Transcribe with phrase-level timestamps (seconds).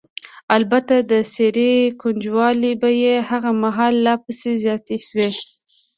[0.57, 5.29] البته د څېرې ګونجوالې به یې هغه مهال لا پسې زیاتې شوې.